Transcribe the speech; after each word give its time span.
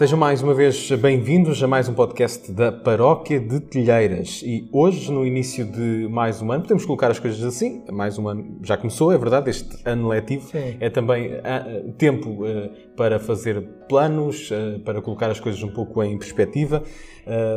Sejam 0.00 0.18
mais 0.18 0.42
uma 0.42 0.54
vez 0.54 0.90
bem-vindos 0.92 1.62
a 1.62 1.66
mais 1.66 1.86
um 1.86 1.92
podcast 1.92 2.50
da 2.52 2.72
Paróquia 2.72 3.38
de 3.38 3.60
Telheiras. 3.60 4.40
E 4.42 4.66
hoje, 4.72 5.12
no 5.12 5.26
início 5.26 5.62
de 5.62 6.08
mais 6.08 6.40
um 6.40 6.50
ano, 6.50 6.62
podemos 6.62 6.86
colocar 6.86 7.10
as 7.10 7.18
coisas 7.18 7.44
assim, 7.44 7.84
mais 7.92 8.18
um 8.18 8.26
ano 8.26 8.60
já 8.62 8.78
começou, 8.78 9.12
é 9.12 9.18
verdade, 9.18 9.50
este 9.50 9.68
ano 9.84 10.08
letivo 10.08 10.48
Sim. 10.48 10.78
é 10.80 10.88
também 10.88 11.32
ah, 11.44 11.66
tempo 11.98 12.46
ah, 12.46 12.70
para 12.96 13.18
fazer 13.18 13.60
planos, 13.90 14.48
ah, 14.50 14.80
para 14.82 15.02
colocar 15.02 15.30
as 15.30 15.38
coisas 15.38 15.62
um 15.62 15.68
pouco 15.68 16.02
em 16.02 16.16
perspectiva. 16.16 16.82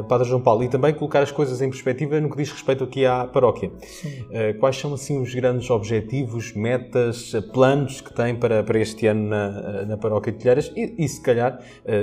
Padre 0.07 0.27
João 0.27 0.41
Paulo, 0.41 0.63
e 0.63 0.67
também 0.67 0.93
colocar 0.93 1.21
as 1.23 1.31
coisas 1.31 1.59
em 1.59 1.69
perspectiva 1.69 2.19
no 2.19 2.29
que 2.29 2.37
diz 2.37 2.51
respeito 2.51 2.83
aqui 2.83 3.07
à 3.07 3.25
paróquia. 3.25 3.71
Quais 4.59 4.77
são 4.77 4.93
assim 4.93 5.19
os 5.19 5.33
grandes 5.33 5.67
objetivos, 5.71 6.53
metas, 6.53 7.31
planos 7.53 7.99
que 7.99 8.13
tem 8.13 8.35
para, 8.35 8.61
para 8.61 8.79
este 8.79 9.07
ano 9.07 9.29
na, 9.29 9.85
na 9.85 9.97
paróquia 9.97 10.31
de 10.31 10.37
Telheiras? 10.37 10.71
E, 10.75 10.93
e 11.03 11.07
se 11.07 11.19
calhar, 11.21 11.59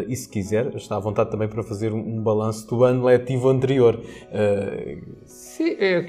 e 0.09 0.16
se 0.16 0.28
quiser, 0.30 0.74
está 0.76 0.96
à 0.96 1.00
vontade 1.00 1.30
também 1.30 1.48
para 1.48 1.62
fazer 1.62 1.92
um, 1.92 2.20
balanço 2.22 2.66
do 2.68 2.84
ano 2.84 3.04
letivo 3.04 3.48
anterior. 3.48 4.00
Ah, 4.32 4.96
Sim, 5.26 5.76
é, 5.78 6.06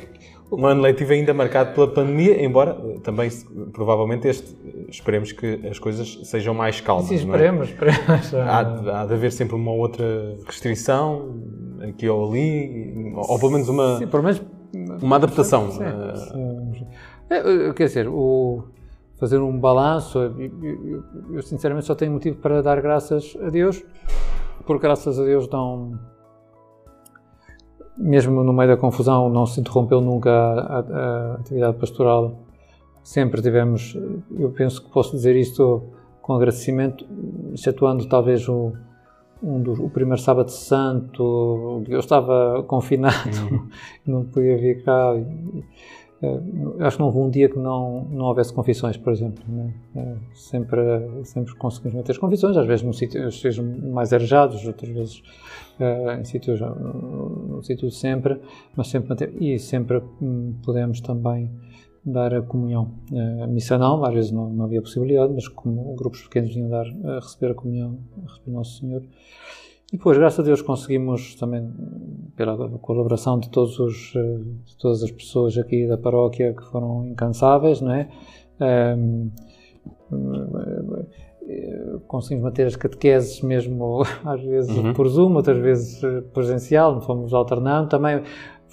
um 0.52 0.66
ano 0.66 0.82
letivo 0.82 1.14
ainda 1.14 1.34
marcado 1.34 1.74
pela 1.74 1.88
pandemia, 1.88 2.44
embora 2.44 2.78
eh, 2.84 3.00
também 3.02 3.30
provavelmente 3.72 4.28
este 4.28 4.54
eh, 4.66 4.86
esperemos 4.90 5.32
que 5.32 5.66
as 5.66 5.80
coisas 5.80 6.20
sejam 6.26 6.54
mais 6.54 6.82
calmas. 6.82 7.06
sim, 7.08 7.24
não 7.26 7.34
é? 7.36 7.38
esperemos, 7.38 7.70
esperemos. 7.70 8.34
Há, 8.36 8.64
de- 8.64 8.90
há 8.90 9.06
de 9.06 9.14
haver 9.14 9.32
sempre 9.32 9.56
uma 9.56 9.72
outra 9.72 10.04
restrição, 10.46 11.36
aqui 11.88 12.08
ou 12.10 12.30
ali, 12.30 13.14
ou 13.16 13.40
pelo 13.40 13.52
menos 13.54 13.70
uma, 13.70 13.98
Sim, 14.00 14.08
pelo 14.08 14.24
menos. 14.24 14.42
uma 15.02 15.16
adaptação. 15.16 15.72
Sim, 15.72 15.80
sim. 16.78 16.88
É, 17.30 17.72
quer 17.74 17.86
dizer, 17.86 18.08
o, 18.10 18.64
fazer 19.22 19.38
um 19.40 19.58
balanço, 19.58 20.18
eu, 20.20 20.42
eu- 20.42 21.04
eu- 21.36 21.42
sinceramente 21.44 21.86
só 21.86 21.94
tenho 21.96 22.12
motivo 22.12 22.38
para 22.40 22.62
dar 22.62 22.82
graças 22.82 23.38
a 23.42 23.50
Deus, 23.50 23.82
porque 24.66 24.82
graças 24.82 25.18
a 25.20 25.24
Deus 25.24 25.48
não. 25.48 25.98
Mesmo 27.98 28.44
no 28.44 28.52
meio 28.52 28.70
da 28.70 28.78
confusão, 28.78 29.30
não 29.30 29.46
se 29.46 29.60
interrompeu 29.60 30.02
nunca 30.02 30.32
a, 30.32 30.80
a- 30.80 30.80
a 30.80 31.34
atividade 31.36 31.78
pastoral. 31.78 32.34
Sempre 33.04 33.42
tivemos, 33.44 33.96
eu 34.38 34.50
penso 34.52 34.84
que 34.84 34.90
posso 34.92 35.12
dizer 35.12 35.36
isto 35.36 35.84
com 36.22 36.34
agradecimento, 36.34 37.06
excetuando 37.54 38.08
talvez 38.08 38.48
o, 38.50 38.74
um 39.42 39.62
dos, 39.62 39.80
o 39.80 39.90
primeiro 39.90 40.22
sábado 40.22 40.50
santo, 40.50 41.84
eu 41.88 42.00
estava 42.00 42.64
confinado, 42.64 43.70
não 44.06 44.24
podia 44.26 44.58
vir 44.58 44.84
cá. 44.84 45.14
e, 45.16 45.64
acho 46.80 46.98
que 46.98 47.02
não 47.02 47.08
houve 47.08 47.20
um 47.20 47.30
dia 47.30 47.50
que 47.50 47.58
não, 47.58 48.04
não 48.12 48.26
houvesse 48.26 48.54
confissões, 48.54 48.96
por 48.96 49.12
exemplo. 49.12 49.44
né? 49.48 49.74
Eh, 49.96 50.16
sempre, 50.34 50.80
sempre 51.24 51.56
conseguimos 51.56 51.96
manter 51.96 52.12
as 52.12 52.18
confissões, 52.18 52.56
às 52.58 52.68
vezes 52.68 52.86
num 52.86 52.94
sítio 52.94 53.32
sejam 53.32 53.66
mais 53.66 54.14
arejados, 54.14 54.64
outras 54.66 54.90
vezes 54.92 55.24
eh, 55.80 56.18
em 56.20 56.24
sítios, 56.24 56.62
no, 56.62 57.62
sítio 57.64 57.90
sempre, 57.90 58.40
mas 58.76 58.88
sempre 58.88 59.10
manter, 59.10 59.42
e 59.42 59.58
sempre 59.58 60.02
hum, 60.22 60.54
podemos 60.64 61.02
também 61.02 61.50
dar 62.06 62.34
a 62.34 62.42
comunhão. 62.42 62.92
Eh, 63.12 63.44
A 63.44 63.48
missa 63.48 63.78
não, 63.78 64.04
às 64.06 64.14
vezes 64.14 64.32
não, 64.32 64.48
não 64.50 64.66
havia 64.66 64.82
possibilidade, 64.82 65.34
mas 65.34 65.48
como 65.48 65.96
grupos 65.96 66.22
pequenos 66.24 66.54
vinham 66.54 66.70
dar, 66.70 66.86
a 67.04 67.16
receber 67.16 67.52
a 67.52 67.56
comunhão, 67.56 67.98
a 68.24 68.30
receber 68.32 68.52
Nosso 68.52 68.80
Senhor. 68.80 69.02
E 69.92 69.98
depois, 69.98 70.18
graças 70.18 70.40
a 70.40 70.44
Deus, 70.44 70.62
conseguimos 70.62 71.36
também, 71.36 71.70
pela 72.36 72.70
colaboração 72.80 73.38
de, 73.38 73.50
todos 73.50 73.78
os, 73.78 74.14
eh, 74.16 74.38
de 74.66 74.78
todas 74.78 75.04
as 75.04 75.12
pessoas 75.12 75.58
aqui 75.58 75.86
da 75.86 75.98
paróquia 75.98 76.54
que 76.54 76.64
foram 76.72 77.06
incansáveis, 77.08 77.82
não 77.82 77.92
é? 77.94 78.08
Ehm, 78.62 79.30
eh, 81.48 81.98
conseguimos 82.08 82.44
manter 82.44 82.68
as 82.68 82.76
catequeses 82.76 83.42
mesmo 83.42 84.04
às 84.24 84.42
vezes 84.42 84.76
Uhum. 84.78 84.94
por 84.94 85.08
Zoom, 85.10 85.36
outras 85.36 85.58
vezes 85.58 86.02
eh, 86.04 86.22
presencial, 86.34 87.02
fomos 87.02 87.34
alternando. 87.34 87.90
Também 87.90 88.22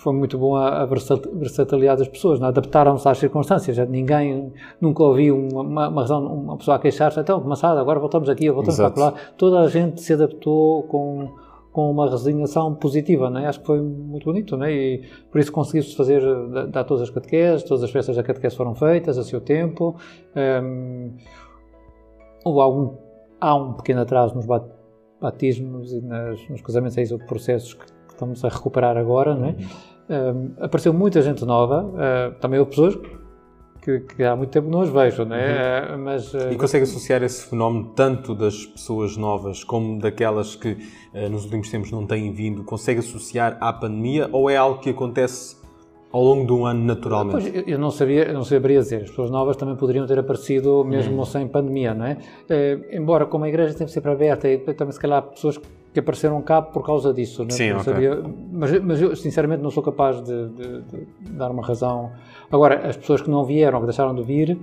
foi 0.01 0.13
muito 0.13 0.39
bom 0.39 0.55
a, 0.55 0.83
a 0.83 0.87
versat- 0.87 1.27
versatilidade 1.35 1.99
das 1.99 2.09
pessoas, 2.09 2.41
é? 2.41 2.45
adaptaram-se 2.45 3.09
às 3.09 3.19
circunstâncias. 3.19 3.77
Ninguém, 3.89 4.53
nunca 4.81 5.03
ouvi 5.03 5.31
uma, 5.33 5.61
uma, 5.63 5.89
uma 5.89 6.01
razão, 6.03 6.25
uma 6.25 6.57
pessoa 6.57 6.77
a 6.77 6.79
queixar-se, 6.81 7.19
então, 7.19 7.41
começada, 7.41 7.81
agora 7.81 7.99
voltamos 7.99 8.29
aqui, 8.29 8.49
voltamos 8.49 8.79
Exato. 8.79 8.95
para 8.95 9.05
lá. 9.07 9.15
Toda 9.37 9.59
a 9.61 9.67
gente 9.69 10.01
se 10.01 10.13
adaptou 10.13 10.85
com, 10.85 11.29
com 11.73 11.91
uma 11.91 12.09
resignação 12.09 12.75
positiva, 12.77 13.29
não 13.29 13.41
é? 13.41 13.47
Acho 13.47 13.59
que 13.61 13.67
foi 13.67 13.81
muito 13.81 14.25
bonito, 14.25 14.57
não 14.57 14.67
é? 14.67 14.73
E 14.73 15.03
por 15.33 15.41
isso 15.41 15.51
conseguiu-se 15.51 15.97
fazer, 15.97 16.23
dar- 16.71 16.85
todas 16.85 17.03
as 17.03 17.11
catequeses, 17.11 17.65
todas 17.65 17.83
as 17.83 17.91
festas 17.91 18.15
da 18.15 18.23
catequese 18.23 18.55
foram 18.57 18.75
feitas 18.77 19.19
a 19.19 19.25
seu 19.25 19.41
tempo. 19.41 19.97
Hum, 20.63 21.11
houve 22.45 22.61
algum, 22.61 22.95
há 23.41 23.55
um 23.57 23.73
pequeno 23.73 24.01
atraso 24.03 24.35
nos 24.37 24.47
bat- 24.47 24.71
batismos 25.21 25.93
e 25.93 26.01
nas, 26.01 26.49
nos 26.49 26.61
casamentos, 26.63 26.97
é 26.97 27.03
isso, 27.03 27.19
processos 27.27 27.75
que 27.75 27.98
estamos 28.19 28.45
a 28.45 28.49
recuperar 28.49 28.97
agora, 28.97 29.34
não 29.34 29.47
é? 29.47 29.55
Hum, 30.11 30.51
apareceu 30.61 30.93
muita 30.93 31.23
gente 31.23 31.45
nova, 31.45 31.84
uh, 31.84 32.34
também 32.41 32.59
houve 32.59 32.71
pessoas 32.71 32.99
que, 33.83 34.01
que 34.01 34.25
há 34.25 34.34
muito 34.34 34.51
tempo 34.51 34.69
não 34.69 34.81
as 34.81 34.89
vejo, 34.89 35.25
não 35.25 35.37
é? 35.37 35.95
Uh, 35.95 35.99
mas, 35.99 36.34
uh, 36.34 36.51
E 36.51 36.56
consegue 36.56 36.83
associar 36.84 37.23
esse 37.23 37.47
fenómeno 37.49 37.93
tanto 37.95 38.34
das 38.34 38.67
pessoas 38.67 39.17
novas 39.17 39.62
como 39.62 40.01
daquelas 40.01 40.56
que 40.56 40.77
nos 41.31 41.45
últimos 41.45 41.71
tempos 41.71 41.91
não 41.91 42.06
têm 42.06 42.33
vindo? 42.33 42.65
Consegue 42.65 42.99
associar 43.01 43.56
à 43.61 43.73
pandemia 43.73 44.29
ou 44.33 44.50
é 44.50 44.56
algo 44.56 44.81
que 44.81 44.91
acontece 44.91 45.56
ao 46.12 46.23
longo 46.23 46.47
de 46.47 46.53
um 46.53 46.65
ano 46.67 46.85
naturalmente? 46.85 47.65
Eu- 47.67 47.79
não 47.79 47.91
sabia, 47.91 48.25
eu 48.29 48.35
não 48.35 48.45
saberia 48.45 48.81
dizer. 48.81 49.03
As 49.03 49.11
pessoas 49.11 49.31
novas 49.31 49.56
também 49.56 49.77
poderiam 49.77 50.06
ter 50.06 50.19
aparecido 50.19 50.85
mesmo 50.85 51.25
sem 51.27 51.47
pandemia, 51.47 51.95
não 51.95 52.06
é? 52.06 52.17
Embora 52.93 53.27
como 53.27 53.45
a 53.45 53.49
igreja 53.49 53.71
esteve 53.71 53.91
sempre 53.91 54.11
aberta 54.11 54.49
e 54.49 54.59
também 54.75 54.93
se 54.93 55.00
calhar 55.00 55.23
pessoas 55.23 55.59
que 55.59 55.67
apareceram 55.97 56.41
cá 56.43 56.60
por 56.62 56.84
causa 56.84 57.12
disso, 57.12 57.43
não 57.43 57.49
é? 57.49 57.53
Sim, 57.53 57.71
Não 57.71 57.76
ok. 57.81 57.93
sabia, 57.93 58.22
mas, 58.53 58.81
mas 58.82 59.00
eu 59.03 59.15
sinceramente 59.16 59.62
não 59.62 59.71
sou 59.71 59.82
capaz 59.82 60.22
de, 60.22 60.49
de- 60.50 60.82
de 60.82 61.06
dar 61.32 61.50
uma 61.50 61.62
razão. 61.66 62.10
Agora, 62.50 62.88
as 62.88 62.97
pessoas 62.97 63.21
que 63.21 63.31
não 63.31 63.44
vieram, 63.44 63.81
que 63.81 63.87
deixaram 63.87 64.15
de 64.15 64.22
vir, 64.22 64.59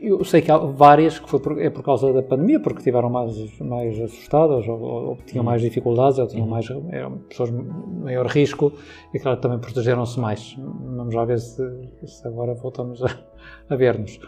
eu 0.00 0.24
sei 0.24 0.40
que 0.40 0.50
há 0.50 0.56
várias 0.56 1.18
que 1.18 1.28
foi 1.28 1.38
por, 1.40 1.60
é 1.60 1.68
por 1.70 1.82
causa 1.82 2.12
da 2.12 2.22
pandemia, 2.22 2.58
porque 2.60 2.78
estiveram 2.78 3.10
mais, 3.10 3.34
mais 3.60 4.00
assustadas 4.00 4.66
ou, 4.66 4.80
ou- 4.80 5.18
tinham 5.26 5.44
mais 5.44 5.60
dificuldades 5.62 6.18
ou 6.18 6.26
tinham 6.26 6.46
mais 6.46 6.66
eram 6.90 7.18
pessoas 7.28 7.50
de 7.50 7.56
maior 8.02 8.26
risco 8.26 8.72
e 9.12 9.18
claro 9.18 9.38
também 9.40 9.58
protegeram-se 9.58 10.18
mais. 10.18 10.56
Vamos 10.58 11.14
lá 11.14 11.24
ver 11.24 11.38
se, 11.40 11.62
se 12.06 12.26
agora 12.26 12.54
voltamos 12.54 13.02
a, 13.02 13.08
a 13.68 13.76
ver-nos. 13.76 14.18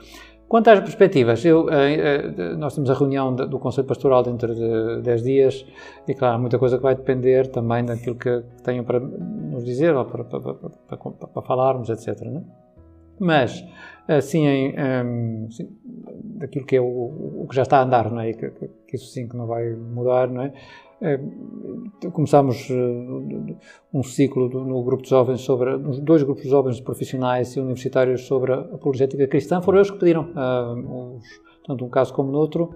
Quanto 0.49 0.69
às 0.71 0.79
perspectivas, 0.79 1.45
eu, 1.45 1.69
eh, 1.71 1.95
eh, 2.39 2.55
nós 2.57 2.73
temos 2.75 2.89
a 2.89 2.95
reunião 2.95 3.35
do 3.35 3.59
Conselho 3.59 3.87
Pastoral 3.87 4.23
dentro 4.23 4.55
de 4.55 5.03
10 5.03 5.23
dias 5.23 5.67
e, 6.07 6.15
claro, 6.15 6.39
muita 6.39 6.57
coisa 6.57 6.77
que 6.77 6.83
vai 6.85 6.95
depender 6.95 7.49
também 7.49 7.85
daquilo 7.85 8.15
que, 8.15 8.45
tenham 8.63 8.85
para 8.85 9.01
nos 9.01 9.65
dizer 9.65 9.93
ou 9.95 10.05
para, 10.05 10.23
para, 10.23 10.41
para, 10.41 10.97
para- 10.99 11.43
falarmos, 11.43 11.89
etc. 11.91 12.21
não 12.27 12.39
é? 12.39 12.43
Mas, 13.19 13.65
assim, 14.07 14.47
em, 14.47 15.49
daquilo 16.39 16.65
que 16.65 16.77
é 16.77 16.81
o, 16.81 16.85
o 17.43 17.47
que 17.49 17.57
já 17.57 17.63
está 17.63 17.79
a 17.79 17.83
andar, 17.83 18.11
não 18.13 18.21
é? 18.21 18.33
Que, 18.33 18.51
que- 18.51 18.69
que 18.87 18.97
isso 18.97 19.07
sim 19.07 19.27
que 19.27 19.37
não 19.37 19.47
vai 19.49 19.69
mudar, 19.75 20.29
não 20.29 20.43
é? 20.43 20.53
Eh, 21.01 21.21
Começámos 22.13 22.69
eh, 22.71 23.57
um 23.93 24.03
ciclo 24.03 24.49
do- 24.49 24.65
no 24.65 24.83
grupo 24.83 25.03
de 25.03 25.11
jovens 25.11 25.41
sobre, 25.43 25.77
nos 25.77 25.99
dois 26.01 26.23
grupos 26.23 26.45
de 26.45 26.49
jovens 26.51 26.81
profissionais 26.81 27.55
e 27.55 27.61
universitários 27.61 28.27
sobre 28.27 28.53
a 28.53 28.61
apologética 28.61 29.27
cristã, 29.27 29.61
foram 29.61 29.79
eles 29.79 29.91
que 29.91 29.99
pediram, 29.99 30.31
ah, 30.35 30.75
os, 30.75 31.25
tanto 31.67 31.85
um 31.85 31.89
caso 31.91 32.15
como 32.15 32.31
no 32.33 32.39
outro, 32.39 32.71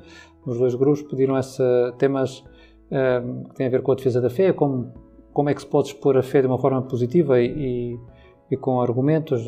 nos 0.47 0.59
dois 0.59 0.75
grupos 0.75 1.03
pediram 1.03 1.37
essa, 1.37 1.95
temas 1.99 2.45
ah, 2.93 3.23
que 3.51 3.55
têm 3.57 3.67
a 3.67 3.71
ver 3.71 3.83
com 3.83 3.93
a 3.93 3.95
defesa 3.95 4.21
da 4.21 4.29
fé, 4.31 4.53
como, 4.53 4.93
como 5.33 5.49
é 5.49 5.55
que 5.55 5.61
se 5.63 5.67
pode 5.67 5.89
expor 5.89 6.17
a 6.17 6.23
fé 6.23 6.41
de 6.43 6.47
uma 6.47 6.59
forma 6.59 6.83
positiva 6.83 7.41
e, 7.41 7.47
e, 7.47 7.99
e 8.51 8.57
com 8.57 8.81
argumentos. 8.81 9.47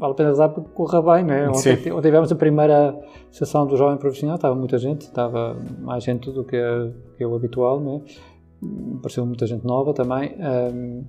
Hum, 0.00 0.02
Vale 0.02 0.12
a 0.12 0.16
pena 0.16 0.28
rezar 0.30 0.48
porque 0.48 0.70
corra 0.70 1.00
bem, 1.02 1.24
não 1.24 1.34
é? 1.34 1.48
Ontem, 1.48 1.92
ontem 1.92 2.02
tivemos 2.08 2.32
a 2.32 2.34
primeira 2.36 2.98
sessão 3.30 3.66
do 3.66 3.76
Jovem 3.76 3.98
Profissional, 3.98 4.36
estava 4.36 4.54
muita 4.54 4.78
gente, 4.78 5.02
estava 5.02 5.56
mais 5.80 6.02
gente 6.02 6.30
do 6.30 6.42
que, 6.44 6.56
que 7.16 7.22
é 7.22 7.26
o 7.26 7.34
habitual, 7.34 7.80
não 7.80 7.96
é? 7.96 8.00
Apareceu 8.98 9.24
muita 9.24 9.46
gente 9.46 9.64
nova 9.64 9.94
também. 9.94 10.34
Ahm, 10.38 11.02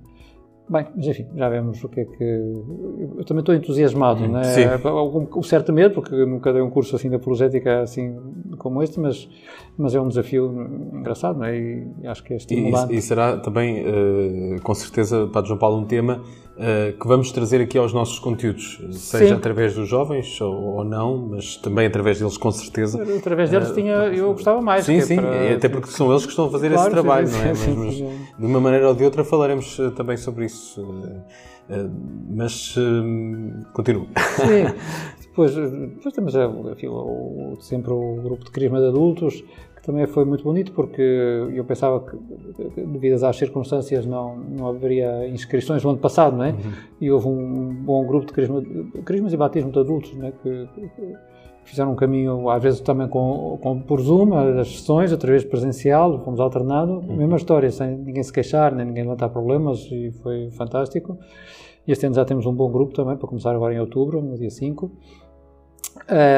bem, 0.70 0.86
mas 0.96 1.06
enfim, 1.06 1.26
já 1.34 1.48
vemos 1.50 1.84
o 1.84 1.88
que 1.88 2.00
é 2.00 2.04
que. 2.06 2.24
Eu 3.18 3.24
também 3.26 3.40
estou 3.40 3.54
entusiasmado, 3.54 4.26
não 4.26 4.38
é? 4.40 4.44
Sim. 4.44 4.64
Algum, 4.88 5.26
um 5.38 5.42
certo 5.42 5.70
medo, 5.72 5.94
porque 5.94 6.14
nunca 6.24 6.50
dei 6.50 6.62
um 6.62 6.70
curso 6.70 6.96
assim 6.96 7.10
de 7.10 7.16
apologética 7.16 7.80
assim 7.82 8.16
como 8.58 8.82
este, 8.82 8.98
mas, 8.98 9.28
mas 9.76 9.94
é 9.94 10.00
um 10.00 10.08
desafio 10.08 10.50
engraçado, 10.94 11.38
não 11.40 11.44
é? 11.44 11.58
E 11.58 12.06
acho 12.06 12.24
que 12.24 12.32
é 12.32 12.36
E, 12.36 12.38
estimulante. 12.38 12.94
e 12.94 13.02
será 13.02 13.36
também, 13.36 13.80
eh, 13.84 14.56
com 14.62 14.72
certeza, 14.74 15.28
Padre 15.30 15.48
João 15.48 15.58
Paulo, 15.58 15.78
um 15.78 15.84
tema 15.84 16.22
eh, 16.58 16.94
que 17.00 17.06
vamos 17.08 17.32
trazer 17.32 17.60
aqui 17.60 17.78
aos 17.78 17.92
nossos 17.92 18.18
conteúdos, 18.18 18.80
seja 18.92 19.28
Sim. 19.28 19.32
através 19.34 19.74
dos 19.74 19.88
jovens 19.88 20.40
ou, 20.40 20.54
ou 20.76 20.84
não, 20.84 21.16
mas 21.16 21.56
também 21.56 21.86
através 21.86 22.18
deles, 22.18 22.36
com 22.36 22.50
certeza. 22.50 23.02
Através 23.18 23.50
deles 23.50 23.70
tinha, 23.72 23.92
eu 23.92 24.32
gostava 24.32 24.60
mais. 24.60 24.84
Sim, 24.84 24.98
é 24.98 25.00
sim, 25.00 25.16
para- 25.16 25.54
até 25.54 25.68
porque 25.68 25.88
são 25.88 26.10
eles 26.10 26.24
que 26.24 26.30
estão 26.30 26.46
a 26.46 26.50
fazer 26.50 26.68
Claro, 26.70 26.82
esse 26.82 26.90
trabalho, 26.90 27.26
sim, 27.26 27.38
não 27.38 27.44
é? 27.44 27.54
sim, 27.54 27.74
Mas, 27.76 27.94
sim. 27.94 28.18
de 28.38 28.46
uma 28.46 28.60
maneira 28.60 28.88
ou 28.88 28.94
de 28.94 29.04
outra 29.04 29.24
falaremos 29.24 29.78
eh, 29.80 29.90
também 29.90 30.16
sobre 30.16 30.44
isso. 30.46 30.84
mas 32.30 32.74
continuo. 33.72 34.06
Sim. 34.36 34.74
Depois, 35.32 35.54
depois 35.54 36.14
temos 36.14 36.34
enfim, 36.34 36.88
sempre 37.62 37.90
o 37.90 38.16
grupo 38.22 38.44
de 38.44 38.50
Crisma 38.50 38.78
de 38.80 38.88
Adultos, 38.88 39.42
que 39.82 39.86
também 39.86 40.06
foi 40.06 40.24
muito 40.24 40.44
bonito 40.44 40.72
porque 40.72 41.02
eu 41.02 41.64
pensava 41.64 42.00
que, 42.00 42.16
devido 42.76 43.22
às 43.24 43.36
circunstâncias, 43.36 44.06
não, 44.06 44.36
não 44.36 44.68
haveria 44.68 45.28
inscrições 45.28 45.82
no 45.82 45.90
ano 45.90 45.98
passado, 45.98 46.36
não 46.36 46.44
é? 46.44 46.50
Uhum. 46.50 46.72
E 47.00 47.10
houve 47.10 47.26
um 47.26 47.74
bom 47.74 48.06
grupo 48.06 48.26
de 48.26 48.32
crisma, 48.32 48.62
crismas 49.04 49.32
e 49.32 49.36
batismo 49.36 49.72
de 49.72 49.78
adultos, 49.80 50.14
não 50.14 50.28
é? 50.28 50.30
Que, 50.30 50.68
que, 50.76 51.16
fizeram 51.64 51.92
um 51.92 51.94
caminho, 51.96 52.48
às 52.48 52.62
vezes 52.62 52.80
também 52.80 53.08
com, 53.08 53.58
com 53.60 53.80
por 53.80 54.00
Zoom, 54.00 54.34
as 54.34 54.68
sessões, 54.68 55.12
outra 55.12 55.30
vez 55.30 55.44
presencial, 55.44 56.18
fomos 56.24 56.38
alternando, 56.38 56.94
uhum. 56.94 57.16
mesma 57.16 57.36
história, 57.36 57.70
sem 57.70 57.96
ninguém 57.96 58.22
se 58.22 58.32
queixar, 58.32 58.72
nem 58.74 58.86
ninguém 58.86 59.02
levantar 59.02 59.30
problemas, 59.30 59.80
e 59.90 60.12
foi 60.22 60.50
fantástico. 60.52 61.18
E 61.86 61.90
este 61.90 62.06
ano 62.06 62.14
já 62.14 62.24
temos 62.24 62.46
um 62.46 62.54
bom 62.54 62.70
grupo 62.70 62.94
também, 62.94 63.16
para 63.16 63.26
começar 63.26 63.52
agora 63.52 63.74
em 63.74 63.80
outubro, 63.80 64.22
no 64.22 64.36
dia 64.36 64.50
5. 64.50 64.90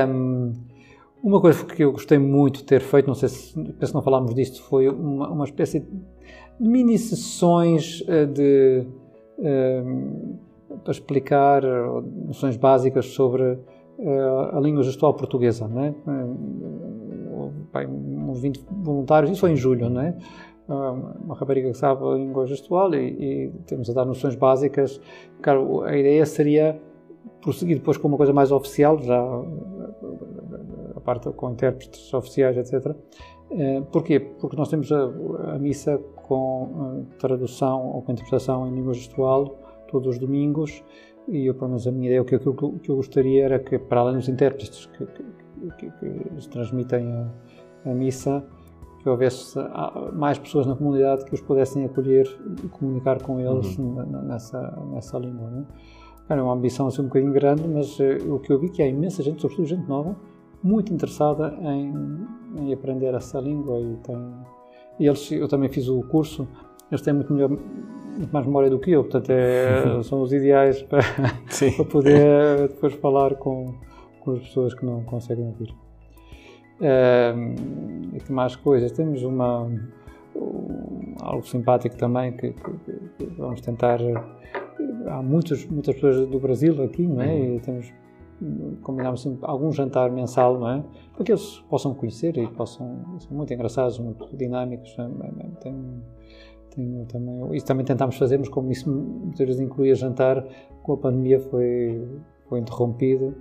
Um, 0.09 0.53
uma 1.25 1.41
coisa 1.41 1.65
que 1.65 1.83
eu 1.83 1.91
gostei 1.91 2.19
muito 2.19 2.59
de 2.59 2.65
ter 2.65 2.83
feito, 2.83 3.07
não 3.07 3.15
sei 3.15 3.31
se, 3.31 3.59
penso 3.81 3.95
não 3.95 4.03
falámos 4.03 4.35
disto, 4.35 4.63
foi 4.63 4.91
uma, 4.91 5.31
uma 5.31 5.45
espécie 5.47 5.81
de 5.81 5.89
mini 6.61 6.99
sessões 6.99 8.05
eh, 8.07 8.27
de, 8.27 8.87
um, 9.39 10.37
para 10.83 10.93
explicar 10.93 11.63
noções 12.27 12.59
básicas 12.59 13.07
sobre 13.07 13.43
uh, 13.43 14.57
a 14.57 14.61
língua 14.61 14.83
gestual 14.83 15.15
portuguesa, 15.15 15.67
né? 15.67 15.95
Uh, 16.07 17.53
uns 17.89 18.41
20 18.41 18.65
voluntários, 18.83 19.31
isso 19.31 19.41
foi 19.41 19.53
em 19.53 19.57
julho, 19.57 19.89
né? 19.89 20.17
Uma 20.69 21.35
rapariga 21.35 21.71
que 21.71 21.77
sabe 21.77 22.05
a 22.05 22.15
língua 22.15 22.47
gestual 22.47 22.95
e, 22.95 23.47
e, 23.47 23.53
temos 23.67 23.89
a 23.91 23.93
dar 23.93 24.05
noções 24.05 24.35
básicas. 24.35 25.01
Claro, 25.43 25.83
a 25.83 25.97
ideia 25.97 26.25
seria 26.25 26.81
prosseguir 27.41 27.77
depois 27.77 27.97
com 27.97 28.09
uma 28.09 28.17
coisa 28.17 28.33
mais 28.33 28.51
oficial, 28.51 28.99
já 28.99 29.23
parte 31.05 31.31
com 31.31 31.51
intérpretes 31.51 32.13
oficiais, 32.13 32.57
etc. 32.57 32.97
Uh, 33.51 33.85
porquê? 33.93 34.19
Porque 34.19 34.57
nós 34.57 34.69
temos 34.69 34.91
a, 34.91 35.05
a 35.55 35.59
missa 35.59 35.99
com 36.27 37.07
tradução 37.19 37.87
ou 37.93 38.03
com 38.03 38.13
interpretação 38.13 38.67
em 38.67 38.75
língua 38.75 38.95
gestual 38.95 39.59
todos 39.89 40.15
os 40.15 40.19
domingos 40.19 40.83
e 41.29 41.47
eu, 41.47 41.55
pelo 41.55 41.69
menos 41.69 41.87
a 41.87 41.91
minha 41.91 42.07
ideia, 42.07 42.23
o 42.23 42.25
que, 42.25 42.39
que 42.39 42.91
eu 42.91 42.97
gostaria 42.97 43.45
era 43.45 43.59
que, 43.59 43.79
para 43.79 44.01
além 44.01 44.17
dos 44.17 44.29
intérpretes 44.29 44.87
que, 44.87 45.07
que, 45.79 45.91
que 45.91 46.49
transmitem 46.51 47.11
a, 47.11 47.31
a, 47.91 47.95
missa, 47.95 48.45
que 49.03 49.09
houvesse 49.09 49.59
mais 50.13 50.39
pessoas 50.39 50.67
na 50.67 50.77
comunidade 50.77 51.25
que 51.25 51.35
os 51.35 51.41
pudessem 51.41 51.85
acolher 51.85 52.27
e 52.63 52.69
comunicar 52.69 53.23
com 53.23 53.41
eles 53.41 53.79
uhum. 53.79 54.05
nessa, 54.27 54.79
nessa 54.93 55.19
língua. 55.19 55.51
Né? 55.51 55.65
É 56.29 56.35
uma 56.35 56.53
ambição 56.53 56.87
assim 56.89 57.03
um 57.03 57.07
bocadinho 57.07 57.33
grande, 57.33 57.67
mas 57.67 57.99
uh, 57.99 58.35
o 58.35 58.39
que 58.39 58.53
eu 58.53 58.59
vi 58.59 58.69
que 58.69 58.83
há 58.83 58.87
imensa 58.87 59.23
gente, 59.23 59.41
sobretudo 59.41 59.67
gente 59.67 59.89
nova, 59.89 60.17
muito 60.65 60.93
interessada 60.93 61.55
em, 61.61 62.27
em 62.57 62.73
aprender 62.73 63.15
essa 63.15 63.39
língua 63.39 63.79
e 63.79 63.97
tem... 63.99 64.17
Eles, 64.99 65.31
eu 65.31 65.47
também 65.47 65.69
fiz 65.69 65.89
o 65.89 66.03
curso, 66.05 66.49
eles 66.91 67.03
têm 67.03 67.13
muito 67.13 67.33
melhor 67.33 67.51
muito 67.51 68.33
mais 68.33 68.47
memória 68.47 68.71
do 68.71 68.79
que 68.79 68.93
eu, 68.93 69.03
portanto 69.03 69.29
é, 69.31 70.03
são 70.05 70.23
os 70.23 70.33
ideais 70.33 70.83
para, 70.83 71.03
para, 71.77 71.85
poder 71.85 72.69
depois 72.69 72.95
falar 72.95 73.35
com, 73.35 73.75
com 74.21 74.33
as 74.33 74.39
pessoas 74.41 74.73
que 74.73 74.87
não 74.87 75.03
conseguem 75.03 75.47
ouvir. 75.47 75.75
e 78.15 78.21
que 78.21 78.33
mais 78.33 78.57
coisas? 78.57 78.91
Temos 78.93 79.23
uma, 79.23 79.63
um, 80.35 81.15
algo 81.21 81.47
simpático 81.47 81.97
também 81.97 82.33
que, 82.33 82.53
que, 82.53 82.93
que, 83.19 83.27
vamos 83.37 83.61
tentar. 83.61 83.99
Há 85.07 85.23
muitos, 85.23 85.67
muitas 85.67 85.95
pessoas 85.97 86.27
do 86.27 86.39
Brasil 86.39 86.83
aqui, 86.83 87.07
não 87.07 87.21
é? 87.21 87.27
Uhum. 87.27 87.57
E 87.57 87.61
temos 87.61 87.93
combinamos 88.83 89.23
sempre 89.23 89.41
algum 89.43 89.71
jantar 89.73 90.11
mensal, 90.11 90.59
não 90.59 90.69
é? 90.69 90.85
Para 91.15 91.25
que 91.25 91.33
eles 91.33 91.61
possam 91.69 91.95
conhecer 91.95 92.37
e 92.37 92.47
possam. 92.49 93.19
São 93.19 93.37
muito 93.37 93.53
engraçados, 93.53 93.99
muito 93.99 94.37
dinâmicos. 94.37 94.95
É? 94.99 95.07
Tem, 95.61 96.03
tenho 96.75 97.07
também, 97.07 97.55
isso 97.55 97.67
também 97.67 97.85
tentámos 97.85 98.17
fazer, 98.17 98.39
mas 98.39 98.49
como 98.49 98.71
isso 98.71 98.91
muitas 98.91 99.47
vezes 99.47 99.61
incluía 99.61 99.95
jantar, 99.95 100.45
com 100.83 100.93
a 100.93 100.97
pandemia 100.97 101.41
foi, 101.41 102.07
foi 102.49 102.61
interrompido. 102.61 103.35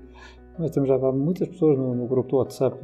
Mas 0.58 0.72
temos 0.72 0.88
já 0.88 0.98
muitas 1.12 1.48
pessoas 1.48 1.78
no, 1.78 1.96
no 1.96 2.08
grupo 2.08 2.30
do 2.30 2.38
WhatsApp. 2.38 2.78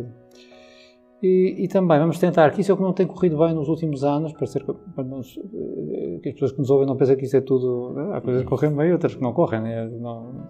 E, 1.22 1.66
e, 1.66 1.68
também 1.68 2.00
vamos 2.00 2.18
tentar, 2.18 2.50
que 2.52 2.62
isso 2.62 2.72
é 2.72 2.74
o 2.74 2.78
que 2.78 2.84
não 2.84 2.94
tem 2.94 3.06
corrido 3.06 3.38
bem 3.38 3.54
nos 3.54 3.68
últimos 3.68 4.06
anos, 4.06 4.32
para, 4.32 4.48
ser, 4.48 4.64
para 4.64 5.04
nos, 5.04 5.38
eh, 5.38 6.20
que 6.24 6.30
as 6.30 6.34
pessoas 6.34 6.52
que 6.54 6.60
nos 6.60 6.70
ouvem 6.70 6.88
não 6.88 6.96
pensem 6.96 7.18
que 7.18 7.26
isso 7.26 7.36
é 7.36 7.42
tudo. 7.42 7.92
Né? 7.94 8.16
Há 8.16 8.22
coisas 8.22 8.44
que 8.44 8.48
correm 8.48 8.74
bem 8.74 8.88
e 8.88 8.94
outras 8.94 9.16
que 9.16 9.22
não 9.22 9.34
correm. 9.34 9.62
Né? 9.62 9.86
Não, 10.00 10.48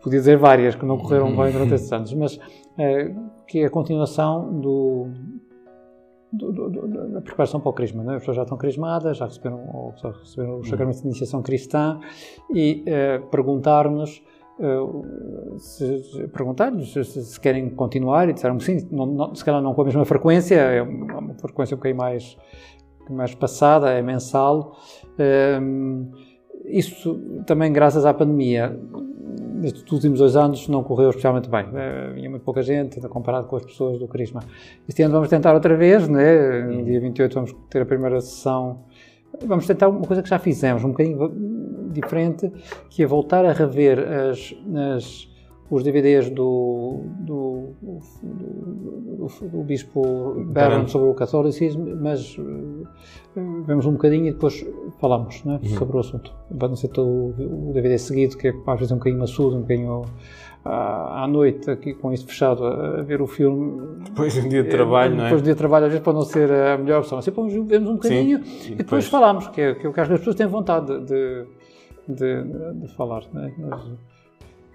podia 0.00 0.20
dizer 0.20 0.36
várias 0.36 0.76
que 0.76 0.84
não 0.84 0.96
correram 0.96 1.34
bem 1.36 1.50
durante 1.50 1.74
esses 1.74 1.92
anos, 1.92 2.14
mas 2.14 2.38
é, 2.78 3.12
que 3.48 3.60
é 3.60 3.64
a 3.66 3.70
continuação 3.70 4.60
do, 4.60 5.08
do, 6.32 6.52
do, 6.52 6.88
da 7.14 7.20
preparação 7.20 7.58
para 7.58 7.70
o 7.70 7.72
crisma. 7.72 8.04
Né? 8.04 8.14
As 8.14 8.20
pessoas 8.20 8.36
já 8.36 8.42
estão 8.44 8.56
crismadas, 8.56 9.16
já 9.16 9.26
receberam, 9.26 9.68
ou 9.74 9.92
já 9.96 10.10
receberam 10.10 10.60
o 10.60 10.64
sacramento 10.64 11.00
de 11.00 11.06
iniciação 11.06 11.42
cristã 11.42 11.98
e 12.54 12.84
uh, 12.86 13.26
perguntar-nos 13.26 14.22
se, 15.58 16.28
perguntar-nos 16.32 16.92
se, 16.92 17.04
se, 17.04 17.40
querem 17.40 17.70
continuar 17.70 18.28
e 18.28 18.32
disseram 18.32 18.60
sim, 18.60 18.86
não, 18.90 19.06
não, 19.06 19.34
se 19.34 19.44
calhar 19.44 19.62
não 19.62 19.74
com 19.74 19.82
a 19.82 19.84
mesma 19.84 20.04
frequência, 20.04 20.56
é 20.56 20.82
uma 20.82 21.34
frequência 21.34 21.74
um 21.74 21.78
bocadinho 21.78 21.98
mais, 21.98 22.36
mais 23.10 23.34
passada, 23.34 23.90
é 23.90 24.02
mensal. 24.02 24.76
Uh, 25.18 26.10
isso 26.66 27.18
também 27.46 27.72
graças 27.72 28.06
à 28.06 28.14
pandemia 28.14 28.78
nestes 29.62 29.90
últimos 29.92 30.18
dois 30.18 30.36
anos 30.36 30.68
não 30.68 30.82
correu 30.82 31.10
especialmente 31.10 31.48
bem. 31.48 31.64
Uh, 31.66 32.14
vinha 32.14 32.28
muito 32.28 32.42
pouca 32.42 32.62
gente 32.62 33.00
comparado 33.08 33.46
com 33.46 33.56
as 33.56 33.64
pessoas 33.64 33.98
do 33.98 34.08
Crisma. 34.08 34.42
Este 34.88 35.02
ano 35.02 35.14
vamos 35.14 35.28
tentar 35.28 35.54
outra 35.54 35.76
vez, 35.76 36.08
né? 36.08 36.62
no 36.62 36.84
dia 36.84 37.00
28 37.00 37.34
vamos 37.34 37.52
ter 37.70 37.82
a 37.82 37.86
primeira 37.86 38.20
sessão. 38.20 38.84
Vamos 39.44 39.66
tentar 39.66 39.88
uma 39.88 40.06
coisa 40.06 40.22
que 40.22 40.28
já 40.28 40.38
fizemos, 40.38 40.84
um 40.84 40.88
bocadinho 40.88 41.90
diferente, 41.92 42.52
que 42.88 43.02
é 43.02 43.06
voltar 43.06 43.44
a 43.44 43.52
rever 43.52 43.98
as, 43.98 44.54
as 44.96 45.32
os 45.72 45.82
DVDs 45.82 46.28
do, 46.28 47.00
do, 47.20 47.72
do, 47.80 48.00
do, 48.22 49.48
do 49.48 49.62
Bispo 49.62 50.34
Barron 50.48 50.86
sobre 50.86 51.08
o 51.08 51.14
catolicismo, 51.14 51.96
mas 51.96 52.36
eh, 52.38 53.40
vemos 53.66 53.86
um 53.86 53.92
bocadinho 53.92 54.26
e 54.26 54.32
depois 54.32 54.66
falamos 55.00 55.42
né, 55.44 55.58
uhum. 55.62 55.68
sobre 55.70 55.96
o 55.96 56.00
assunto. 56.00 56.30
Para 56.58 56.68
não 56.68 56.76
ser 56.76 56.88
todo 56.88 57.08
o 57.08 57.72
DVD 57.72 57.96
seguido, 57.96 58.36
que 58.36 58.48
é 58.48 58.54
às 58.66 58.78
vezes 58.80 58.92
um 58.92 58.96
bocadinho 58.96 59.20
maçudo, 59.20 59.56
um 59.56 59.60
bocadinho 59.62 60.04
à, 60.64 61.26
noite, 61.26 61.70
aqui 61.70 61.92
com 61.92 62.12
isso 62.12 62.26
fechado, 62.26 62.64
a, 62.64 63.02
ver 63.02 63.20
o 63.20 63.26
filme. 63.26 63.98
Depois 64.04 64.32
de 64.32 64.40
um 64.40 64.48
dia 64.48 64.62
de 64.62 64.70
trabalho, 64.70 65.14
é, 65.14 65.16
não 65.16 65.24
é? 65.24 65.26
Depois 65.26 65.42
de 65.42 65.44
um 65.44 65.46
dia 65.46 65.54
de 65.54 65.58
trabalho, 65.58 65.86
às 65.86 65.92
vezes 65.92 66.04
pode 66.04 66.18
não 66.18 66.24
ser 66.24 66.52
a 66.52 66.78
melhor 66.78 67.00
opção. 67.00 67.18
Assim, 67.18 67.30
vemos 67.66 67.88
um 67.88 67.94
bocadinho 67.94 68.44
Sim, 68.44 68.52
e, 68.52 68.74
depois... 68.74 68.76
depois 68.76 69.06
falamos, 69.08 69.48
que 69.48 69.60
é, 69.60 69.74
que 69.74 69.86
é 69.86 69.90
o 69.90 69.92
que 69.92 70.00
as 70.00 70.08
pessoas 70.08 70.36
têm 70.36 70.46
vontade 70.46 70.86
de, 71.04 71.44
de, 72.08 72.44
de, 72.74 72.94
falar. 72.94 73.22
Né? 73.32 73.52
Mas, 73.58 73.90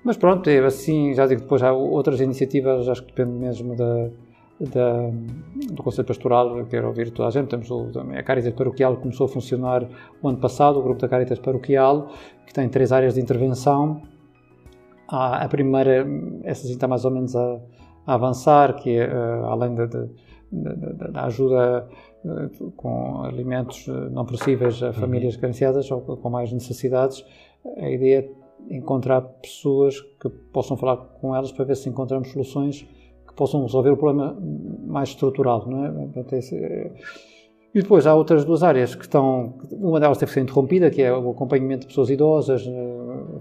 mas 0.04 0.18
pronto, 0.18 0.50
é 0.50 0.60
assim, 0.60 1.14
já 1.14 1.26
digo, 1.26 1.42
depois 1.42 1.64
há 1.64 1.72
outras 1.72 2.20
iniciativas, 2.20 2.88
acho 2.90 3.04
que 3.04 3.14
depende 3.14 3.38
mesmo 3.40 3.74
da, 3.74 4.10
da, 4.60 5.10
do 5.72 5.84
Conselho 5.84 6.08
Pastoral, 6.08 6.66
quero 6.66 6.88
ouvir 6.88 7.12
toda 7.12 7.30
a 7.30 7.32
gente. 7.32 7.48
Temos 7.48 7.72
o, 7.72 7.92
a 8.14 8.24
Caritas 8.24 8.54
Paroquial 8.54 8.98
que 8.98 9.04
começou 9.04 9.26
a 9.26 9.30
funcionar 9.30 9.88
o 10.22 10.28
ano 10.28 10.38
passado, 10.38 10.80
o 10.80 10.84
grupo 10.84 11.00
da 11.00 11.08
Caritas 11.08 11.40
Paroquial, 11.40 12.12
que 12.46 12.54
tem 12.54 12.68
três 12.68 12.92
áreas 12.92 13.14
de 13.14 13.22
intervenção. 13.22 14.02
Há 15.08 15.44
a 15.44 15.48
primeira, 15.48 16.06
essa 16.44 16.68
sim 16.68 16.74
está 16.74 16.88
mais 16.88 17.06
ou 17.06 17.12
menos 17.12 17.36
a, 17.36 17.60
a 18.06 18.14
avançar, 18.14 18.76
que 18.76 18.98
é, 18.98 19.08
uh, 19.08 19.46
além 19.46 19.74
da, 19.76 19.86
da 21.12 21.26
ajuda 21.26 21.88
uh, 22.24 22.72
com 22.72 23.24
alimentos 23.24 23.88
eh, 23.88 24.10
não 24.10 24.26
possíveis 24.26 24.82
a 24.82 24.94
famílias 24.94 25.36
uhum. 25.36 25.42
carenciadas 25.42 25.92
ou 25.92 26.02
com 26.02 26.30
mais 26.30 26.52
necessidades, 26.52 27.26
a 27.78 27.90
ideia 27.90 28.30
encontrar 28.70 29.22
pessoas 29.22 30.00
que 30.02 30.30
possam 30.30 30.76
falar 30.78 30.98
com 30.98 31.36
elas 31.36 31.52
para 31.52 31.66
ver 31.66 31.76
se 31.76 31.90
encontramos 31.90 32.30
soluções 32.32 32.88
que 33.28 33.34
possam 33.34 33.62
resolver 33.62 33.92
o 33.92 33.98
problema 33.98 34.38
mais 34.86 35.10
estrutural, 35.10 35.68
não 35.68 35.86
é? 35.86 36.92
E 37.76 37.82
depois 37.82 38.08
há 38.08 38.16
outras 38.16 38.44
duas 38.44 38.64
áreas 38.64 38.96
que 38.96 39.04
estão, 39.04 39.54
uma 39.72 40.00
delas 40.00 40.18
teve 40.18 40.30
que 40.30 40.34
ser 40.34 40.42
interrompida, 40.42 40.90
que 40.90 41.02
é 41.02 41.14
o 41.14 41.32
acompanhamento 41.32 41.82
de 41.82 41.88
pessoas 41.88 42.10
idosas, 42.10 42.66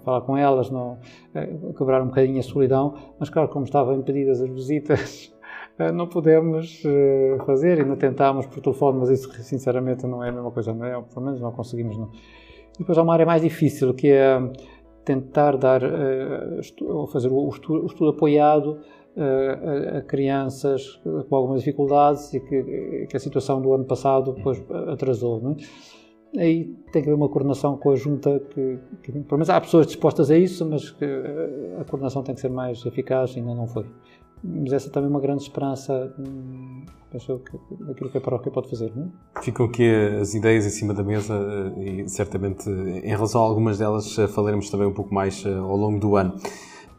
falar 0.05 0.21
com 0.23 0.37
elas, 0.37 0.71
não, 0.71 0.99
eh, 1.35 1.49
quebrar 1.77 2.03
um 2.03 2.07
bocadinho 2.07 2.39
a 2.39 2.43
solidão, 2.43 2.95
mas 3.19 3.31
claro, 3.31 3.49
como 3.49 3.65
estavam 3.65 3.95
impedidas 3.95 4.41
as 4.41 4.49
visitas, 4.49 5.33
eh, 5.79 5.93
não 5.93 6.07
podemos 6.07 6.83
fazer, 7.45 7.81
ainda 7.81 7.97
tentámos 7.97 8.47
por 8.47 8.61
telefone, 8.61 8.99
mas 9.01 9.11
isso 9.11 9.33
sinceramente 9.43 10.07
não 10.07 10.23
é 10.23 10.29
a 10.29 10.33
mesma 10.33 10.51
coisa, 10.51 10.73
não 10.73 10.85
é? 10.85 11.01
Pelo 11.03 11.25
menos 11.25 11.41
não 11.41 11.53
conseguimos. 11.53 11.97
Não. 11.97 12.11
E 12.75 12.79
depois 12.79 12.99
há 12.99 13.03
uma 13.03 13.13
área 13.13 13.27
mais 13.27 13.43
difícil, 13.43 13.95
que 13.95 14.09
é 14.09 14.39
tentar 15.05 15.57
dar, 15.57 15.83
uh, 15.83 17.07
fazer 17.07 17.29
o 17.31 17.49
estudo, 17.49 18.09
apoiado 18.09 18.81
a, 19.17 20.03
crianças 20.03 21.01
com 21.29 21.37
algumas 21.37 21.61
dificuldades 21.61 22.35
e 22.35 22.41
que, 22.41 23.09
a 23.15 23.19
situação 23.19 23.63
do 23.63 23.73
ano 23.73 23.85
passado 23.85 24.33
depois 24.33 24.63
atrasou. 24.89 25.41
Não 25.41 25.53
é? 25.53 25.57
Aí 26.37 26.65
tem 26.93 27.03
que 27.03 27.09
haver 27.09 27.15
uma 27.17 27.29
coordenação 27.29 27.77
conjunta 27.77 28.41
que, 28.51 28.79
que, 29.03 29.13
pelo 29.13 29.27
menos 29.33 29.51
há 29.51 29.61
pessoas 29.61 29.87
dispostas 29.87 30.31
a 30.31 30.37
isso, 30.37 30.67
mas 30.67 30.91
que 30.91 31.05
a 31.81 31.85
coordenação 31.85 32.23
tem 32.23 32.35
que 32.35 32.41
ser 32.41 32.51
mais 32.51 32.85
eficaz, 32.85 33.35
ainda 33.37 33.55
não 33.55 33.67
foi. 33.67 33.87
mas 34.43 34.73
essa 34.73 34.91
também 34.91 35.09
é 35.09 35.11
uma 35.11 35.21
grande 35.21 35.43
esperança 35.43 36.15
hum, 36.19 36.85
penso 37.11 37.41
que, 37.41 37.85
daquilo 37.85 38.11
que 38.11 38.19
a 38.19 38.21
paróquia 38.21 38.53
pode 38.53 38.69
fazer. 38.69 38.93
Não 38.95 39.11
é? 39.37 39.43
Ficam 39.43 39.67
aqui 39.67 39.91
as 40.21 40.35
ideias 40.35 40.67
em 40.67 40.71
cima 40.71 40.93
da 40.93 41.03
mesa 41.03 41.35
e 41.79 42.09
certamente 42.09 42.69
em 42.69 43.09
relação 43.09 43.43
a 43.43 43.45
algumas 43.45 43.79
delas 43.79 44.15
falaremos 44.35 44.69
também 44.71 44.87
um 44.87 44.95
pouco 44.95 45.15
mais 45.15 45.45
ao 45.47 45.77
longo 45.77 45.99
do 45.99 46.17
ano. 46.17 46.35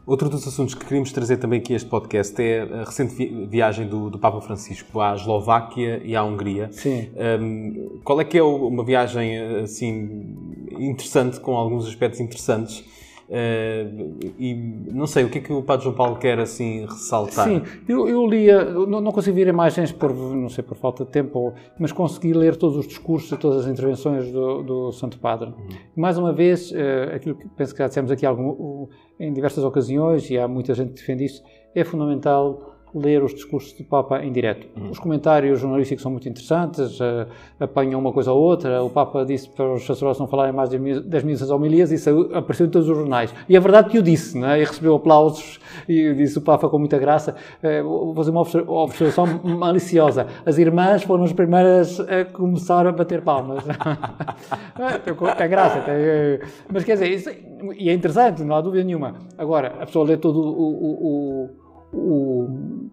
Outro 0.08 0.30
dos 0.30 0.48
assuntos 0.48 0.74
que 0.74 0.86
queríamos 0.86 1.12
trazer 1.12 1.36
também 1.36 1.60
aqui 1.60 1.74
a 1.74 1.76
este 1.76 1.86
podcast 1.86 2.42
é 2.42 2.62
a 2.62 2.84
recente 2.84 3.26
viagem 3.46 3.86
do, 3.86 4.08
do, 4.08 4.18
Papa 4.18 4.40
Francisco 4.40 5.02
à 5.02 5.14
Eslováquia 5.14 6.00
e 6.02 6.16
à 6.16 6.24
Hungria. 6.24 6.70
Sim. 6.72 7.10
Um, 7.38 8.00
qual 8.02 8.18
é 8.18 8.24
que 8.24 8.38
é 8.38 8.42
uma 8.42 8.82
viagem 8.82 9.38
assim 9.58 10.34
interessante, 10.78 11.38
com 11.38 11.54
alguns 11.54 11.86
aspectos 11.86 12.20
interessantes? 12.20 12.82
Uh, 13.28 14.16
e 14.38 14.54
não 14.90 15.06
sei, 15.06 15.22
o 15.22 15.28
que 15.28 15.36
é 15.36 15.40
que 15.42 15.52
o 15.52 15.62
Padre 15.62 15.84
João 15.84 15.94
Paulo 15.94 16.16
quer 16.16 16.38
assim 16.38 16.86
ressaltar? 16.86 17.46
Sim, 17.46 17.62
eu, 17.86 18.08
eu 18.08 18.26
lia, 18.26 18.64
não, 18.64 19.02
não 19.02 19.12
consegui 19.12 19.44
ver 19.44 19.48
imagens 19.48 19.92
por, 19.92 20.14
não 20.14 20.48
sei, 20.48 20.64
por 20.64 20.76
falta 20.78 21.04
de 21.04 21.10
tempo, 21.10 21.52
mas 21.78 21.92
consegui 21.92 22.32
ler 22.32 22.56
todos 22.56 22.78
os 22.78 22.86
discursos 22.86 23.30
e 23.30 23.36
todas 23.36 23.66
as 23.66 23.70
intervenções 23.70 24.32
do, 24.32 24.62
do 24.62 24.92
Santo 24.92 25.18
Padre. 25.18 25.50
Uhum. 25.50 25.68
Mais 25.94 26.16
uma 26.16 26.32
vez, 26.32 26.70
uh, 26.70 27.14
aquilo 27.14 27.34
que 27.34 27.46
penso 27.48 27.74
que 27.74 27.78
já 27.80 27.88
dissemos 27.88 28.10
aqui 28.10 28.24
algum, 28.24 28.88
em 29.20 29.30
diversas 29.30 29.62
ocasiões, 29.62 30.30
e 30.30 30.38
há 30.38 30.48
muita 30.48 30.72
gente 30.72 30.92
que 30.92 31.00
defende 31.00 31.26
isso, 31.26 31.42
é 31.74 31.84
fundamental 31.84 32.77
ler 32.94 33.22
os 33.22 33.34
discursos 33.34 33.72
do 33.72 33.84
Papa 33.84 34.22
em 34.24 34.32
direto. 34.32 34.66
Uhum. 34.76 34.90
Os 34.90 34.98
comentários 34.98 35.60
jornalísticos 35.60 36.02
são 36.02 36.10
muito 36.10 36.28
interessantes, 36.28 36.98
uh, 37.00 37.26
apanham 37.60 38.00
uma 38.00 38.12
coisa 38.12 38.32
ou 38.32 38.40
outra. 38.40 38.82
O 38.82 38.90
Papa 38.90 39.24
disse 39.24 39.48
para 39.48 39.74
os 39.74 39.84
sacerdotes 39.84 40.20
não 40.20 40.26
falarem 40.26 40.52
mais 40.52 40.70
de 40.70 40.78
10 40.78 41.24
minutos 41.24 41.50
homilias 41.50 41.90
e 41.90 41.96
isso 41.96 42.30
apareceu 42.32 42.66
em 42.66 42.70
todos 42.70 42.88
os 42.88 42.96
jornais. 42.96 43.34
E 43.48 43.56
é 43.56 43.60
verdade 43.60 43.90
que 43.90 43.98
o 43.98 44.02
disse, 44.02 44.38
né? 44.38 44.60
e 44.60 44.64
recebeu 44.64 44.96
aplausos, 44.96 45.60
e 45.88 46.14
disse 46.14 46.38
o 46.38 46.40
Papa 46.40 46.68
com 46.68 46.78
muita 46.78 46.98
graça. 46.98 47.34
Uh, 47.62 47.82
vou 47.84 48.14
fazer 48.14 48.30
uma 48.30 48.40
observação 48.40 49.26
maliciosa. 49.44 50.26
As 50.44 50.58
irmãs 50.58 51.02
foram 51.02 51.24
as 51.24 51.32
primeiras 51.32 52.00
a 52.00 52.24
começar 52.24 52.86
a 52.86 52.92
bater 52.92 53.22
palmas. 53.22 53.64
tem 55.36 55.48
graça. 55.48 55.80
Tem, 55.80 55.94
uh, 55.94 56.48
mas 56.72 56.84
quer 56.84 56.94
dizer, 56.94 57.10
isso, 57.10 57.30
e 57.76 57.88
é 57.88 57.92
interessante, 57.92 58.42
não 58.42 58.56
há 58.56 58.60
dúvida 58.60 58.84
nenhuma. 58.84 59.14
Agora, 59.36 59.74
a 59.80 59.86
pessoa 59.86 60.04
lê 60.04 60.16
todo 60.16 60.40
o, 60.40 60.42
o, 60.42 61.44
o 61.44 61.67
o, 61.92 62.90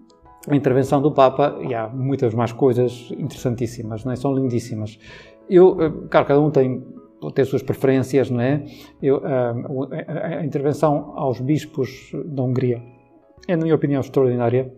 a 0.48 0.56
intervenção 0.56 1.02
do 1.02 1.12
Papa, 1.12 1.58
e 1.62 1.74
há 1.74 1.88
muitas 1.88 2.34
mais 2.34 2.52
coisas 2.52 3.12
interessantíssimas, 3.18 4.04
não 4.04 4.12
é? 4.12 4.16
são 4.16 4.34
lindíssimas. 4.34 5.00
Eu, 5.50 5.82
eh, 5.82 5.92
claro, 6.10 6.28
cada 6.28 6.40
um 6.40 6.52
tem, 6.52 6.84
as 7.38 7.48
suas 7.48 7.64
preferências, 7.64 8.30
não 8.30 8.42
é? 8.42 8.64
Eu, 9.02 9.22
a, 9.26 9.56
eh, 9.92 10.38
a, 10.38 10.46
intervenção 10.46 11.14
aos 11.16 11.40
bispos 11.40 12.12
da 12.26 12.44
Hungria 12.44 12.82
é, 13.48 13.56
na 13.56 13.64
minha 13.64 13.76
opinião, 13.76 14.02
extraordinária. 14.02 14.74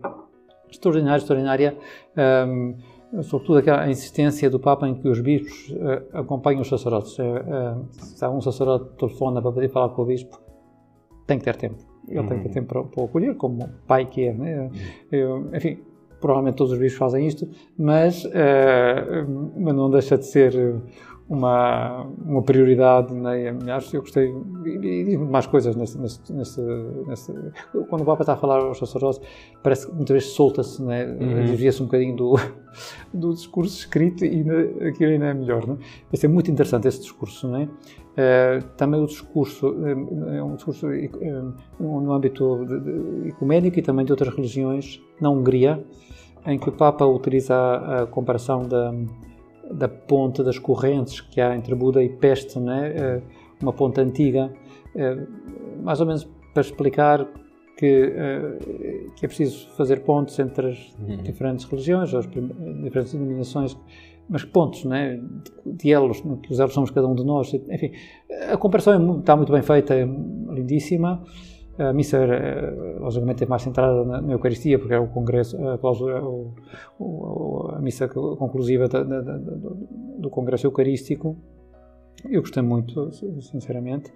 Extraordinária, 0.70 1.18
extraordinária. 1.18 1.78
Um, 2.16 2.74
ehm, 3.12 3.22
sobretudo 3.22 3.58
aquela 3.58 3.88
insistência 3.90 4.50
do 4.50 4.60
Papa 4.60 4.86
em 4.86 4.94
que 4.94 5.08
os 5.08 5.20
bispos 5.20 5.70
uh, 5.70 6.18
acompanhem 6.18 6.60
os 6.60 6.68
sacerdotes. 6.68 7.18
Uh, 7.18 7.22
uh, 7.22 7.86
se 7.90 8.22
há 8.22 8.28
um 8.28 8.42
sacerdote 8.42 8.94
telefona 8.98 9.40
para 9.40 9.50
poder 9.50 9.70
falar 9.70 9.88
com 9.90 10.02
o 10.02 10.04
bispo, 10.04 10.38
tem 11.26 11.38
que 11.38 11.44
ter 11.44 11.56
tempo 11.56 11.97
ele 12.08 12.26
tem 12.26 12.38
que 12.38 12.48
ter 12.48 12.54
tempo 12.54 12.68
para, 12.68 12.82
para 12.84 13.02
o 13.02 13.04
acolher, 13.06 13.34
como 13.36 13.68
pai 13.86 14.06
que 14.06 14.26
é. 14.26 14.32
Né? 14.32 14.70
Eu, 15.10 15.48
enfim, 15.54 15.78
provavelmente 16.20 16.56
todos 16.56 16.72
os 16.72 16.78
bichos 16.78 16.98
fazem 16.98 17.26
isto, 17.26 17.48
mas, 17.76 18.24
uh, 18.24 18.30
mas 19.56 19.74
não 19.74 19.90
deixa 19.90 20.16
de 20.16 20.26
ser 20.26 20.80
uma, 21.28 22.06
uma 22.24 22.42
prioridade. 22.42 23.14
Né? 23.14 23.50
Aliás, 23.50 23.92
eu 23.92 24.00
gostei, 24.00 24.34
e 24.64 25.04
diz 25.04 25.18
mais 25.18 25.46
coisas 25.46 25.76
nesse, 25.76 25.98
nesse, 25.98 26.32
nesse, 26.32 26.60
nesse, 27.06 27.32
Quando 27.88 28.02
o 28.02 28.04
Papa 28.04 28.22
está 28.22 28.32
a 28.32 28.36
falar 28.36 28.60
aos 28.60 28.78
sacerdotes, 28.78 29.20
parece 29.62 29.86
que 29.86 29.94
muitas 29.94 30.14
vezes 30.14 30.30
solta-se, 30.30 30.82
né? 30.82 31.04
Uhum. 31.04 31.44
desvia-se 31.44 31.82
um 31.82 31.86
bocadinho 31.86 32.16
do, 32.16 32.34
do 33.12 33.34
discurso 33.34 33.76
escrito 33.76 34.24
e 34.24 34.40
aquilo 34.88 35.12
ainda 35.12 35.26
é 35.26 35.34
melhor. 35.34 35.66
Né? 35.66 35.76
Vai 36.10 36.16
ser 36.18 36.28
muito 36.28 36.50
interessante 36.50 36.88
esse 36.88 37.00
discurso. 37.00 37.46
Né? 37.48 37.68
Uh, 38.18 38.60
também 38.76 39.00
o 39.00 39.06
discurso, 39.06 39.76
é 39.86 40.42
um 40.42 40.56
discurso 40.56 40.88
uh, 40.88 41.54
no 41.78 42.12
âmbito 42.12 42.66
ecuménico 43.24 43.78
e 43.78 43.82
também 43.82 44.04
de 44.04 44.10
outras 44.10 44.34
religiões, 44.34 45.00
na 45.20 45.30
Hungria, 45.30 45.84
em 46.44 46.58
que 46.58 46.68
o 46.68 46.72
Papa 46.72 47.06
utiliza 47.06 47.54
a, 47.54 48.02
a 48.02 48.06
comparação 48.06 48.62
da, 48.66 48.92
da 49.70 49.86
ponte 49.86 50.42
das 50.42 50.58
correntes 50.58 51.20
que 51.20 51.40
há 51.40 51.54
entre 51.54 51.72
Buda 51.76 52.02
e 52.02 52.08
Peste, 52.08 52.58
né? 52.58 53.20
Uh, 53.22 53.22
uma 53.60 53.72
ponte 53.72 54.00
antiga, 54.00 54.52
mais 55.82 56.00
ou 56.00 56.06
menos 56.06 56.22
para 56.54 56.60
explicar 56.60 57.26
que, 57.76 58.12
que 59.16 59.26
é 59.26 59.28
preciso 59.28 59.68
fazer 59.70 60.04
pontes 60.04 60.38
entre 60.38 60.68
as 60.68 60.96
uhum. 61.00 61.16
diferentes 61.24 61.64
religiões, 61.64 62.14
as 62.14 62.24
diferentes 62.24 63.12
denominações 63.12 63.76
mas 64.28 64.44
pontos, 64.44 64.84
né, 64.84 65.20
de 65.64 65.90
elos, 65.90 66.20
que 66.42 66.52
os 66.52 66.60
elos 66.60 66.74
somos 66.74 66.90
cada 66.90 67.06
um 67.06 67.14
de 67.14 67.24
nós. 67.24 67.52
Enfim, 67.54 67.92
a 68.50 68.56
comparação 68.56 68.92
é 68.92 69.18
está 69.18 69.34
muito 69.34 69.52
bem 69.52 69.62
feita, 69.62 69.94
é 69.94 70.04
lindíssima. 70.04 71.22
A 71.78 71.92
missa, 71.92 72.18
logicamente, 72.98 73.44
é 73.44 73.46
mais 73.46 73.62
centrada 73.62 74.04
na, 74.04 74.20
na 74.20 74.32
Eucaristia, 74.32 74.78
porque 74.78 74.94
é 74.94 74.98
o 74.98 75.06
congresso, 75.06 75.56
a, 75.68 75.78
cláusula, 75.78 76.20
o, 76.24 76.52
o, 76.98 77.70
a 77.72 77.80
missa 77.80 78.08
conclusiva 78.08 78.88
da, 78.88 79.04
da, 79.04 79.20
da, 79.20 79.38
do 80.18 80.28
Congresso 80.28 80.66
Eucarístico. 80.66 81.36
Eu 82.28 82.40
gostei 82.40 82.64
muito, 82.64 83.12
sinceramente. 83.40 84.12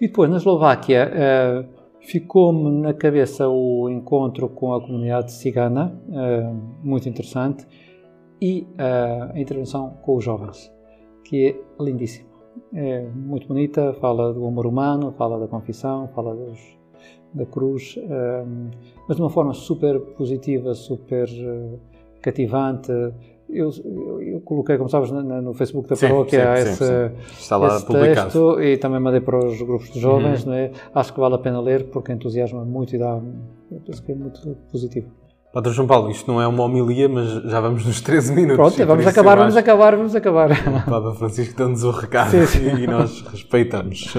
E 0.00 0.08
depois, 0.08 0.28
na 0.28 0.38
Eslováquia, 0.38 1.08
uh, 1.08 1.68
ficou-me 2.00 2.82
na 2.82 2.92
cabeça 2.92 3.48
o 3.48 3.88
encontro 3.88 4.48
com 4.48 4.74
a 4.74 4.80
comunidade 4.80 5.30
cigana, 5.30 5.96
uh, 6.08 6.52
muito 6.82 7.08
interessante 7.08 7.64
e 8.40 8.66
uh, 8.78 9.32
a 9.34 9.40
intervenção 9.40 9.90
com 10.02 10.16
os 10.16 10.24
jovens, 10.24 10.72
que 11.24 11.48
é 11.48 11.82
lindíssima. 11.82 12.34
É 12.72 13.06
muito 13.14 13.48
bonita, 13.48 13.94
fala 13.94 14.32
do 14.32 14.46
amor 14.46 14.66
humano, 14.66 15.12
fala 15.16 15.38
da 15.38 15.46
confissão, 15.46 16.08
fala 16.14 16.34
dos, 16.34 16.58
da 17.32 17.44
cruz, 17.44 17.98
ah, 18.10 18.44
mas 19.08 19.16
de 19.16 19.22
uma 19.22 19.30
forma 19.30 19.52
super 19.52 20.00
positiva, 20.16 20.74
super 20.74 21.28
uh, 21.28 21.78
cativante. 22.22 22.90
Eu, 23.48 23.70
eu, 23.84 24.22
eu, 24.22 24.40
coloquei, 24.40 24.76
como 24.76 24.88
sabes, 24.88 25.10
no, 25.10 25.22
no 25.22 25.52
Facebook 25.52 25.88
da 25.88 25.96
paróquia 25.96 26.56
sim, 26.56 26.62
sim, 26.62 26.70
esse, 26.70 26.86
sim, 26.86 27.40
Está 27.40 27.56
lá 27.56 27.76
esse 27.76 27.86
texto 27.86 28.60
e 28.60 28.78
também 28.78 29.00
mandei 29.00 29.20
para 29.20 29.38
os 29.38 29.60
grupos 29.60 29.90
de 29.92 30.00
jovens. 30.00 30.44
Uhum. 30.44 30.50
Não 30.50 30.58
é? 30.58 30.70
Acho 30.94 31.12
que 31.12 31.20
vale 31.20 31.34
a 31.34 31.38
pena 31.38 31.60
ler 31.60 31.90
porque 31.90 32.12
entusiasma 32.12 32.64
muito 32.64 32.96
e 32.96 32.98
dá. 32.98 33.20
penso 33.84 34.02
que 34.02 34.12
é 34.12 34.14
muito 34.14 34.56
positivo. 34.70 35.08
Padre 35.54 35.72
João 35.72 35.86
Paulo, 35.86 36.10
isto 36.10 36.26
não 36.26 36.42
é 36.42 36.48
uma 36.48 36.64
homilia, 36.64 37.08
mas 37.08 37.30
já 37.44 37.60
vamos 37.60 37.86
nos 37.86 38.00
13 38.00 38.34
minutos. 38.34 38.56
Pronto, 38.56 38.88
vamos 38.88 39.06
acabar, 39.06 39.36
vamos 39.36 39.56
acabar, 39.56 39.96
vamos 39.96 40.16
acabar. 40.16 40.50
O 40.50 40.90
Papa 40.90 41.14
Francisco 41.14 41.56
deu-nos 41.56 41.84
o 41.84 41.92
recado 41.92 42.32
sim, 42.32 42.44
sim. 42.44 42.82
e 42.82 42.86
nós 42.88 43.22
respeitamos. 43.30 44.12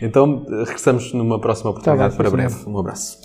Então, 0.00 0.46
regressamos 0.48 1.12
numa 1.12 1.40
próxima 1.40 1.70
oportunidade 1.70 2.16
tá 2.16 2.22
bem, 2.22 2.30
para 2.30 2.30
breve. 2.30 2.68
Um 2.68 2.78
abraço. 2.78 3.18